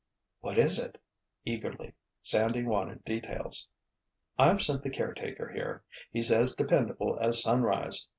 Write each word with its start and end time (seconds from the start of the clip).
"What 0.39 0.57
is 0.57 0.83
it?" 0.83 0.99
eagerly. 1.45 1.93
Sandy 2.23 2.63
wanted 2.63 3.05
details. 3.05 3.67
"I've 4.35 4.63
sent 4.63 4.81
the 4.81 4.89
caretaker 4.89 5.49
here—he's 5.51 6.31
as 6.31 6.55
dependable 6.55 7.19
as 7.21 7.43
sunrise! 7.43 8.07